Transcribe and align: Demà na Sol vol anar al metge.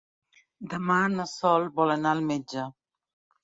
Demà 0.71 0.95
na 1.17 1.27
Sol 1.33 1.69
vol 1.77 1.95
anar 1.99 2.17
al 2.17 2.27
metge. 2.33 2.69